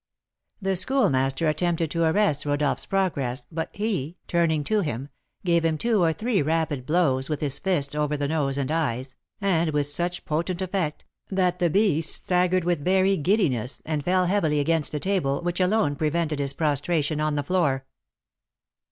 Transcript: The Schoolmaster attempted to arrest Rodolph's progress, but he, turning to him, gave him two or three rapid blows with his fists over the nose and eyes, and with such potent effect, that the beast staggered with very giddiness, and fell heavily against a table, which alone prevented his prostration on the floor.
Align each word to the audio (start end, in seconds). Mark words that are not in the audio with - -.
The 0.59 0.75
Schoolmaster 0.75 1.47
attempted 1.47 1.91
to 1.91 2.05
arrest 2.05 2.43
Rodolph's 2.47 2.87
progress, 2.87 3.45
but 3.51 3.69
he, 3.73 4.17
turning 4.27 4.63
to 4.63 4.81
him, 4.81 5.09
gave 5.45 5.63
him 5.63 5.77
two 5.77 6.01
or 6.01 6.11
three 6.11 6.41
rapid 6.41 6.87
blows 6.87 7.29
with 7.29 7.39
his 7.39 7.59
fists 7.59 7.93
over 7.93 8.17
the 8.17 8.27
nose 8.27 8.57
and 8.57 8.71
eyes, 8.71 9.15
and 9.39 9.69
with 9.69 9.85
such 9.85 10.25
potent 10.25 10.59
effect, 10.59 11.05
that 11.29 11.59
the 11.59 11.69
beast 11.69 12.15
staggered 12.15 12.63
with 12.63 12.83
very 12.83 13.15
giddiness, 13.15 13.83
and 13.85 14.03
fell 14.03 14.25
heavily 14.25 14.59
against 14.59 14.95
a 14.95 14.99
table, 14.99 15.39
which 15.43 15.61
alone 15.61 15.95
prevented 15.95 16.39
his 16.39 16.53
prostration 16.53 17.21
on 17.21 17.35
the 17.35 17.43
floor. 17.43 17.85